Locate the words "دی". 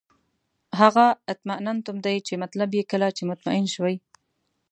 2.05-2.17